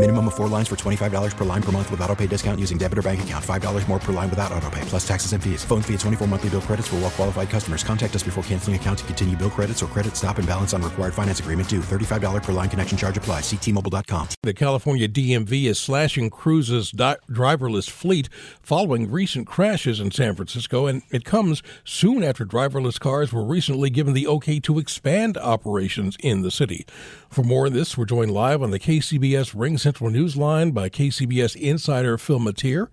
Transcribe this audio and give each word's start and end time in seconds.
Minimum 0.00 0.28
of 0.28 0.34
four 0.34 0.48
lines 0.48 0.66
for 0.66 0.76
$25 0.76 1.36
per 1.36 1.44
line 1.44 1.60
per 1.62 1.72
month 1.72 1.90
with 1.90 2.00
auto 2.00 2.16
pay 2.16 2.26
discount 2.26 2.58
using 2.58 2.78
debit 2.78 2.96
or 2.96 3.02
bank 3.02 3.22
account. 3.22 3.44
$5 3.44 3.86
more 3.86 3.98
per 3.98 4.14
line 4.14 4.30
without 4.30 4.50
auto 4.50 4.70
pay, 4.70 4.80
plus 4.86 5.06
taxes 5.06 5.34
and 5.34 5.44
fees. 5.44 5.62
Phone 5.62 5.82
fee 5.82 5.92
at 5.92 6.00
24 6.00 6.26
monthly 6.26 6.48
bill 6.48 6.62
credits 6.62 6.88
for 6.88 6.96
all 6.96 7.02
well 7.02 7.10
qualified 7.10 7.50
customers. 7.50 7.84
Contact 7.84 8.16
us 8.16 8.22
before 8.22 8.42
canceling 8.44 8.76
account 8.76 9.00
to 9.00 9.04
continue 9.04 9.36
bill 9.36 9.50
credits 9.50 9.82
or 9.82 9.88
credit 9.88 10.16
stop 10.16 10.38
and 10.38 10.48
balance 10.48 10.72
on 10.72 10.80
required 10.80 11.12
finance 11.12 11.40
agreement 11.40 11.68
due. 11.68 11.80
$35 11.80 12.42
per 12.42 12.52
line 12.52 12.70
connection 12.70 12.96
charge 12.96 13.18
apply. 13.18 13.40
Ctmobile.com. 13.40 14.28
The 14.42 14.54
California 14.54 15.06
DMV 15.06 15.64
is 15.64 15.78
slashing 15.78 16.30
Cruise's 16.30 16.92
di- 16.92 17.18
driverless 17.30 17.90
fleet 17.90 18.30
following 18.62 19.10
recent 19.10 19.46
crashes 19.46 20.00
in 20.00 20.12
San 20.12 20.34
Francisco, 20.34 20.86
and 20.86 21.02
it 21.10 21.26
comes 21.26 21.62
soon 21.84 22.24
after 22.24 22.46
driverless 22.46 22.98
cars 22.98 23.34
were 23.34 23.44
recently 23.44 23.90
given 23.90 24.14
the 24.14 24.26
okay 24.28 24.60
to 24.60 24.78
expand 24.78 25.36
operations 25.36 26.16
in 26.22 26.40
the 26.40 26.50
city. 26.50 26.86
For 27.28 27.42
more 27.42 27.66
on 27.66 27.74
this, 27.74 27.98
we're 27.98 28.06
joined 28.06 28.30
live 28.30 28.62
on 28.62 28.70
the 28.70 28.80
KCBS 28.80 29.52
Ring 29.54 29.76
Central 29.90 30.10
Newsline 30.10 30.72
by 30.72 30.88
KCBS 30.88 31.56
insider 31.56 32.16
Phil 32.16 32.38
Matier. 32.38 32.86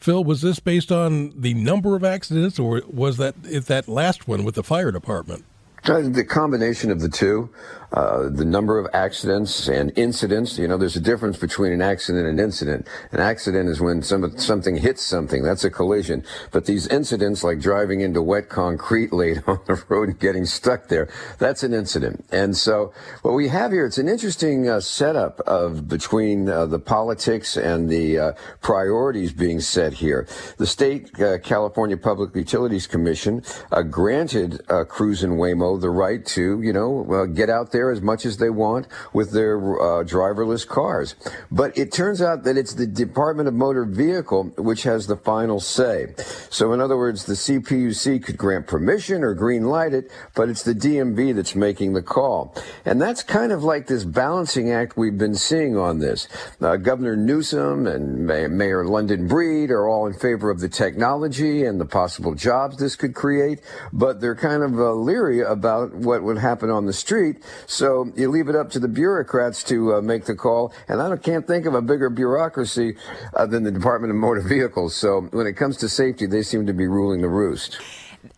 Phil, 0.00 0.24
was 0.24 0.42
this 0.42 0.58
based 0.58 0.90
on 0.90 1.32
the 1.40 1.54
number 1.54 1.94
of 1.94 2.02
accidents, 2.02 2.58
or 2.58 2.82
was 2.88 3.18
that 3.18 3.40
that 3.44 3.86
last 3.86 4.26
one 4.26 4.42
with 4.42 4.56
the 4.56 4.64
fire 4.64 4.90
department? 4.90 5.44
The 5.84 6.24
combination 6.28 6.90
of 6.90 7.00
the 7.00 7.08
two, 7.08 7.50
uh, 7.92 8.28
the 8.28 8.44
number 8.44 8.78
of 8.78 8.86
accidents 8.92 9.68
and 9.68 9.92
incidents. 9.96 10.58
You 10.58 10.68
know, 10.68 10.76
there's 10.76 10.94
a 10.94 11.00
difference 11.00 11.38
between 11.38 11.72
an 11.72 11.82
accident 11.82 12.26
and 12.26 12.38
an 12.38 12.44
incident. 12.44 12.86
An 13.10 13.20
accident 13.20 13.68
is 13.68 13.80
when 13.80 14.02
some, 14.02 14.38
something 14.38 14.76
hits 14.76 15.02
something. 15.02 15.42
That's 15.42 15.64
a 15.64 15.70
collision. 15.70 16.24
But 16.52 16.66
these 16.66 16.86
incidents, 16.86 17.42
like 17.42 17.58
driving 17.58 18.00
into 18.00 18.22
wet 18.22 18.48
concrete 18.48 19.12
late 19.20 19.38
on 19.48 19.58
the 19.66 19.82
road 19.88 20.10
and 20.10 20.20
getting 20.20 20.44
stuck 20.44 20.88
there, 20.88 21.08
that's 21.38 21.62
an 21.62 21.74
incident. 21.74 22.24
And 22.30 22.56
so 22.56 22.92
what 23.22 23.32
we 23.32 23.48
have 23.48 23.72
here, 23.72 23.86
it's 23.86 23.98
an 23.98 24.08
interesting 24.08 24.68
uh, 24.68 24.80
setup 24.80 25.40
of 25.40 25.88
between 25.88 26.48
uh, 26.48 26.66
the 26.66 26.78
politics 26.78 27.56
and 27.56 27.88
the 27.88 28.18
uh, 28.18 28.32
priorities 28.60 29.32
being 29.32 29.60
set 29.60 29.94
here. 29.94 30.28
The 30.58 30.66
state 30.66 31.20
uh, 31.20 31.38
California 31.38 31.96
Public 31.96 32.36
Utilities 32.36 32.86
Commission 32.86 33.42
uh, 33.72 33.82
granted 33.82 34.60
Cruise 34.88 35.24
and 35.24 35.32
Waymo 35.32 35.69
the 35.76 35.90
right 35.90 36.24
to, 36.26 36.60
you 36.62 36.72
know, 36.72 37.26
get 37.26 37.50
out 37.50 37.72
there 37.72 37.90
as 37.90 38.00
much 38.00 38.26
as 38.26 38.38
they 38.38 38.50
want 38.50 38.86
with 39.12 39.32
their 39.32 39.58
uh, 39.58 40.04
driverless 40.04 40.66
cars. 40.66 41.14
But 41.50 41.76
it 41.76 41.92
turns 41.92 42.22
out 42.22 42.44
that 42.44 42.56
it's 42.56 42.74
the 42.74 42.86
Department 42.86 43.48
of 43.48 43.54
Motor 43.54 43.84
Vehicle 43.84 44.44
which 44.56 44.84
has 44.84 45.06
the 45.06 45.16
final 45.16 45.60
say. 45.60 46.14
So, 46.50 46.72
in 46.72 46.80
other 46.80 46.96
words, 46.96 47.24
the 47.24 47.34
CPUC 47.34 48.22
could 48.22 48.36
grant 48.36 48.66
permission 48.66 49.22
or 49.22 49.34
green 49.34 49.64
light 49.64 49.94
it, 49.94 50.10
but 50.34 50.48
it's 50.48 50.62
the 50.62 50.74
DMV 50.74 51.34
that's 51.34 51.54
making 51.54 51.92
the 51.92 52.02
call. 52.02 52.54
And 52.84 53.00
that's 53.00 53.22
kind 53.22 53.52
of 53.52 53.64
like 53.64 53.86
this 53.86 54.04
balancing 54.04 54.70
act 54.70 54.96
we've 54.96 55.18
been 55.18 55.34
seeing 55.34 55.76
on 55.76 55.98
this. 55.98 56.28
Uh, 56.60 56.76
Governor 56.76 57.16
Newsom 57.16 57.86
and 57.86 58.26
May- 58.26 58.48
Mayor 58.48 58.84
London 58.84 59.26
Breed 59.26 59.70
are 59.70 59.88
all 59.88 60.06
in 60.06 60.14
favor 60.14 60.50
of 60.50 60.60
the 60.60 60.68
technology 60.68 61.64
and 61.64 61.80
the 61.80 61.86
possible 61.86 62.34
jobs 62.34 62.76
this 62.76 62.96
could 62.96 63.14
create, 63.14 63.60
but 63.92 64.20
they're 64.20 64.36
kind 64.36 64.62
of 64.62 64.78
uh, 64.78 64.92
leery 64.92 65.44
about 65.60 65.92
what 65.92 66.22
would 66.22 66.38
happen 66.38 66.70
on 66.70 66.86
the 66.86 66.92
street. 66.92 67.36
So 67.66 68.10
you 68.16 68.30
leave 68.30 68.48
it 68.48 68.56
up 68.56 68.70
to 68.70 68.78
the 68.78 68.88
bureaucrats 68.88 69.62
to 69.64 69.96
uh, 69.96 70.00
make 70.00 70.24
the 70.24 70.34
call. 70.34 70.72
And 70.88 71.02
I 71.02 71.14
can't 71.18 71.46
think 71.46 71.66
of 71.66 71.74
a 71.74 71.82
bigger 71.82 72.08
bureaucracy 72.08 72.96
uh, 73.36 73.44
than 73.44 73.64
the 73.64 73.70
Department 73.70 74.10
of 74.10 74.16
Motor 74.16 74.40
Vehicles. 74.40 74.96
So 74.96 75.28
when 75.32 75.46
it 75.46 75.52
comes 75.52 75.76
to 75.78 75.88
safety, 75.88 76.24
they 76.24 76.42
seem 76.42 76.64
to 76.66 76.72
be 76.72 76.86
ruling 76.86 77.20
the 77.20 77.28
roost. 77.28 77.78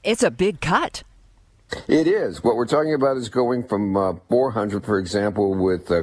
It's 0.03 0.25
a 0.25 0.33
big 0.33 0.60
cut. 0.60 1.05
It 1.88 2.06
is. 2.06 2.44
What 2.44 2.56
we're 2.56 2.66
talking 2.66 2.94
about 2.94 3.16
is 3.16 3.28
going 3.28 3.65
from 3.65 3.97
uh, 3.97 4.15
400, 4.28 4.84
for 4.84 4.99
example, 4.99 5.55
with 5.55 5.91
uh, 5.91 6.03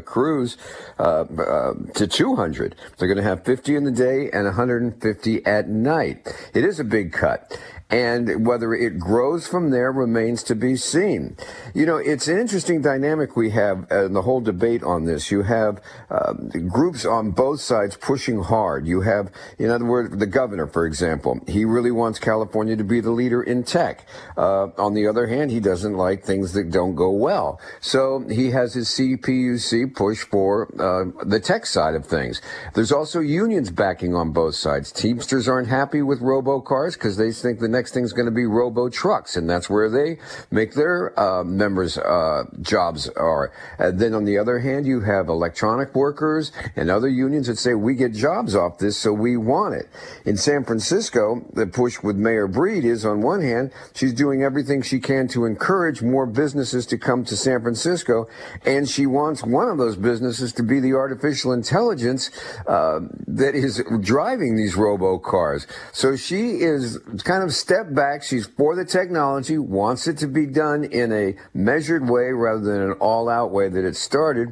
uh, 1.00 1.04
uh 1.04 1.74
to 1.96 2.08
200. 2.08 2.76
They're 2.98 3.08
going 3.08 3.18
to 3.18 3.24
have 3.24 3.46
50 3.46 3.76
in 3.76 3.84
the 3.84 3.92
day 3.92 4.30
and 4.32 4.46
150 4.46 5.46
at 5.46 5.70
night. 5.70 6.28
It 6.54 6.66
is 6.66 6.80
a 6.80 6.84
big 6.84 7.14
cut. 7.14 7.58
And 7.92 8.46
whether 8.46 8.76
it 8.76 9.00
grows 9.00 9.48
from 9.48 9.72
there 9.72 9.92
remains 9.92 10.44
to 10.44 10.56
be 10.56 10.76
seen. 10.76 11.36
You 11.74 11.88
know, 11.88 11.98
it's 11.98 12.28
an 12.28 12.38
interesting 12.38 12.84
dynamic 12.84 13.36
we 13.36 13.50
have 13.50 13.88
in 13.90 14.14
the 14.14 14.22
whole 14.22 14.42
debate 14.42 14.84
on 14.84 15.06
this. 15.06 15.32
You 15.32 15.42
have 15.42 15.82
uh, 16.12 16.34
groups 16.68 17.04
on 17.04 17.32
both 17.32 17.62
sides 17.62 17.98
pushing 17.98 18.44
hard. 18.44 18.86
You 18.86 19.02
have, 19.02 19.32
in 19.58 19.72
other 19.72 19.86
words, 19.86 20.16
the 20.16 20.28
governor, 20.28 20.68
for 20.68 20.86
example, 20.86 21.40
he 21.48 21.66
really 21.66 21.90
wants 21.90 22.20
California 22.20 22.76
to 22.76 22.84
be 22.84 23.02
the 23.02 23.10
leader 23.10 23.42
in 23.42 23.64
tech. 23.64 24.06
Uh, 24.38 24.68
on 24.78 24.94
the 24.94 25.08
other 25.08 25.26
hand, 25.26 25.50
he 25.50 25.59
doesn't 25.60 25.96
like 25.96 26.24
things 26.24 26.54
that 26.54 26.72
don't 26.72 26.96
go 26.96 27.12
well. 27.12 27.60
So 27.80 28.26
he 28.30 28.52
has 28.52 28.74
his 28.74 28.88
CPUC 28.90 29.96
push 29.96 30.24
for 30.24 30.70
uh, 30.80 31.26
the 31.26 31.40
tech 31.40 31.66
side 31.66 31.96
of 31.96 32.06
things. 32.06 32.42
There's 32.74 32.92
also 32.92 33.20
unions 33.20 33.72
backing 33.72 34.16
on 34.16 34.32
both 34.32 34.56
sides. 34.56 34.92
Teamsters 34.92 35.48
aren't 35.48 35.68
happy 35.68 36.02
with 36.02 36.22
robo 36.22 36.62
cars 36.62 36.96
because 36.96 37.18
they 37.18 37.32
think 37.32 37.60
the 37.60 37.68
next 37.68 37.94
thing 37.94 38.04
is 38.04 38.14
going 38.14 38.26
to 38.26 38.32
be 38.32 38.46
robo 38.46 38.90
trucks, 38.90 39.36
and 39.36 39.50
that's 39.50 39.70
where 39.70 39.90
they 39.90 40.18
make 40.52 40.74
their 40.74 41.18
uh, 41.20 41.44
members' 41.44 41.98
uh, 41.98 42.44
jobs 42.62 43.10
are. 43.10 43.52
And 43.78 44.00
then 44.00 44.14
on 44.14 44.26
the 44.26 44.38
other 44.38 44.60
hand, 44.60 44.86
you 44.86 45.02
have 45.02 45.30
electronic 45.30 45.96
workers 45.96 46.52
and 46.76 46.90
other 46.90 47.08
unions 47.08 47.48
that 47.48 47.58
say 47.58 47.74
we 47.74 47.96
get 47.96 48.14
jobs 48.14 48.56
off 48.56 48.78
this, 48.78 48.98
so 48.98 49.14
we 49.14 49.38
want 49.38 49.76
it. 49.76 49.88
In 50.26 50.38
San 50.38 50.64
Francisco, 50.64 51.46
the 51.54 51.68
push 51.68 52.02
with 52.04 52.16
Mayor 52.16 52.48
Breed 52.48 52.86
is 52.86 53.06
on 53.06 53.22
one 53.22 53.42
hand, 53.42 53.72
she's 53.94 54.14
doing 54.14 54.44
everything 54.44 54.82
she 54.82 55.00
can 55.00 55.28
to 55.30 55.46
encourage 55.50 56.02
more 56.02 56.26
businesses 56.26 56.86
to 56.88 56.98
come 56.98 57.26
to 57.26 57.36
San 57.36 57.62
Francisco, 57.62 58.28
and 58.66 58.88
she 58.88 59.06
wants 59.06 59.44
one 59.44 59.68
of 59.68 59.78
those 59.78 59.98
businesses 59.98 60.54
to 60.54 60.64
be 60.64 60.80
the 60.80 60.94
artificial 60.94 61.52
intelligence 61.54 62.30
uh, 62.68 63.00
that 63.28 63.56
is 63.56 63.84
driving 64.02 64.56
these 64.56 64.76
robo 64.76 65.18
cars. 65.18 65.68
So 65.92 66.16
she 66.16 66.62
is 66.72 67.00
kind 67.24 67.44
of 67.44 67.54
step 67.54 67.94
back. 67.94 68.24
She's 68.24 68.46
for 68.46 68.76
the 68.76 68.86
technology, 68.86 69.58
wants 69.58 70.08
it 70.08 70.18
to 70.20 70.28
be 70.28 70.46
done 70.46 70.84
in 70.84 71.12
a 71.12 71.36
measured 71.54 72.10
way 72.10 72.32
rather 72.32 72.62
than 72.62 72.82
an 72.82 72.94
all-out 72.94 73.52
way 73.52 73.70
that 73.70 73.86
it 73.86 73.96
started. 73.96 74.48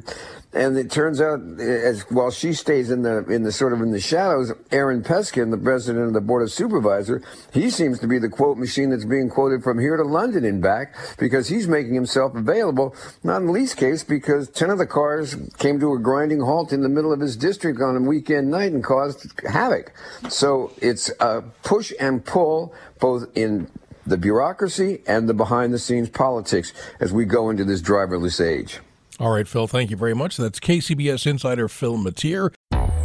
And 0.54 0.78
it 0.78 0.90
turns 0.90 1.20
out, 1.20 1.40
as 1.60 2.02
while 2.10 2.30
she 2.30 2.54
stays 2.54 2.90
in 2.90 3.02
the 3.02 3.22
in 3.26 3.42
the 3.42 3.52
sort 3.52 3.74
of 3.74 3.82
in 3.82 3.90
the 3.90 4.00
shadows, 4.00 4.50
Aaron 4.72 5.02
Peskin, 5.02 5.50
the 5.50 5.58
president 5.58 6.06
of 6.06 6.14
the 6.14 6.22
board 6.22 6.42
of 6.42 6.50
supervisor 6.50 7.22
he 7.52 7.68
seems 7.68 7.98
to 7.98 8.06
be 8.06 8.18
the 8.18 8.30
quote 8.30 8.56
machine 8.56 8.88
that's 8.88 9.04
being 9.04 9.28
quoted 9.28 9.62
from 9.62 9.78
here 9.78 9.98
to 9.98 10.04
London 10.04 10.46
and 10.46 10.62
back 10.62 10.94
because 11.18 11.48
he's 11.48 11.68
making 11.68 11.92
himself 11.92 12.34
available. 12.34 12.94
Not 13.22 13.42
in 13.42 13.46
the 13.46 13.52
least 13.52 13.76
case 13.76 14.02
because 14.02 14.48
ten 14.48 14.70
of 14.70 14.78
the 14.78 14.86
cars 14.86 15.36
came 15.58 15.80
to 15.80 15.92
a 15.92 15.98
grinding 15.98 16.40
halt 16.40 16.72
in 16.72 16.80
the 16.80 16.88
middle 16.88 17.12
of 17.12 17.20
his 17.20 17.36
district 17.36 17.82
on 17.82 17.96
a 17.96 18.00
weekend 18.00 18.50
night 18.50 18.72
and 18.72 18.82
caused 18.82 19.38
havoc. 19.46 19.92
So 20.30 20.72
it's 20.80 21.10
a 21.20 21.42
push 21.62 21.92
and 22.00 22.24
pull 22.24 22.74
both 22.98 23.28
in 23.36 23.70
the 24.06 24.16
bureaucracy 24.16 25.02
and 25.06 25.28
the 25.28 25.34
behind 25.34 25.74
the 25.74 25.78
scenes 25.78 26.08
politics 26.08 26.72
as 27.00 27.12
we 27.12 27.26
go 27.26 27.50
into 27.50 27.64
this 27.64 27.82
driverless 27.82 28.42
age. 28.42 28.80
All 29.20 29.30
right, 29.30 29.48
Phil, 29.48 29.66
thank 29.66 29.90
you 29.90 29.96
very 29.96 30.14
much. 30.14 30.36
That's 30.36 30.60
KCBS 30.60 31.26
insider 31.26 31.66
Phil 31.66 31.96
Matier. 31.96 32.52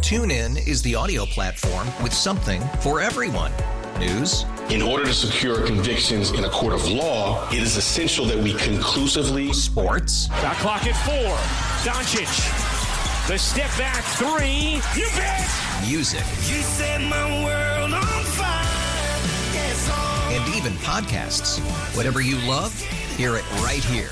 TuneIn 0.02 0.68
is 0.68 0.84
the 0.84 0.94
audio 0.94 1.26
platform 1.26 1.88
with 2.04 2.14
something 2.14 2.62
for 2.82 3.02
everyone. 3.02 3.52
News. 3.98 4.46
In 4.70 4.84
order 4.84 5.06
to 5.06 5.14
secure 5.14 5.66
convictions 5.66 6.32
in 6.32 6.46
a 6.46 6.50
court 6.50 6.74
of 6.74 6.88
law, 6.88 7.48
it 7.50 7.64
is 7.64 7.78
essential 7.78 8.26
that 8.26 8.38
we 8.38 8.54
conclusively. 8.54 9.52
Sports. 9.54 10.28
Got 10.28 10.56
clock 10.58 10.86
at 10.86 10.96
four. 11.04 11.36
Doncic. 11.84 12.28
The 13.28 13.40
step 13.40 13.72
back 13.80 14.04
three. 14.04 14.82
You 14.96 15.10
bet. 15.16 15.50
Music. 15.88 16.20
You 16.20 16.62
set 16.62 17.02
my 17.02 17.44
world 17.44 17.94
on 17.94 18.24
fire. 18.24 18.64
Yes. 19.52 19.90
And 20.32 20.56
even 20.56 20.74
podcasts. 20.80 21.60
Whatever 21.98 22.22
you 22.22 22.38
love, 22.48 22.80
hear 23.18 23.36
it 23.36 23.52
right 23.62 23.84
here 23.84 24.12